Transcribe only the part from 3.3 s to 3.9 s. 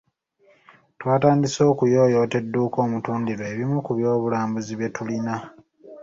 ebimu